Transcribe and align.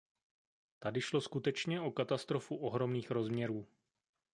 Tady 0.79 1.01
šlo 1.01 1.21
skutečně 1.21 1.81
o 1.81 1.91
katastrofu 1.91 2.55
ohromných 2.55 3.11
rozměrů. 3.11 3.67